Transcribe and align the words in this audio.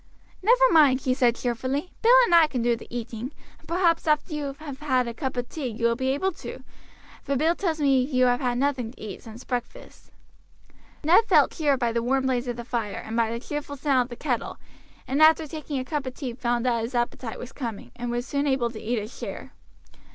"Never 0.41 0.71
mind," 0.73 0.99
she 0.99 1.13
said 1.13 1.35
cheerfully. 1.35 1.91
"Bill 2.01 2.15
and 2.25 2.33
I 2.33 2.47
can 2.47 2.63
do 2.63 2.75
the 2.75 2.87
eating, 2.89 3.31
and 3.59 3.67
perhaps 3.67 4.07
after 4.07 4.33
you 4.33 4.55
have 4.57 4.79
had 4.79 5.07
a 5.07 5.13
cup 5.13 5.37
of 5.37 5.47
tea 5.47 5.67
you 5.67 5.85
will 5.85 5.95
be 5.95 6.07
able 6.09 6.31
to, 6.31 6.63
for 7.21 7.35
Bill 7.35 7.53
tells 7.53 7.79
me 7.79 8.01
you 8.01 8.25
have 8.25 8.39
had 8.41 8.57
nothing 8.57 8.93
to 8.93 8.99
eat 8.99 9.21
since 9.21 9.43
breakfast." 9.43 10.09
Ned 11.03 11.25
felt 11.25 11.51
cheered 11.51 11.79
by 11.79 11.91
the 11.91 12.01
warm 12.01 12.25
blaze 12.25 12.47
of 12.47 12.55
the 12.55 12.65
fire 12.65 13.03
and 13.05 13.15
by 13.15 13.29
the 13.29 13.39
cheerful 13.39 13.77
sound 13.77 14.07
of 14.07 14.09
the 14.09 14.15
kettle, 14.15 14.57
and 15.07 15.21
after 15.21 15.45
taking 15.45 15.77
a 15.77 15.85
cup 15.85 16.07
of 16.07 16.15
tea 16.15 16.33
found 16.33 16.65
that 16.65 16.81
his 16.81 16.95
appetite 16.95 17.37
was 17.37 17.51
coming, 17.53 17.91
and 17.95 18.09
was 18.09 18.25
soon 18.25 18.47
able 18.47 18.71
to 18.71 18.81
eat 18.81 18.97
his 18.97 19.15
share. 19.15 19.51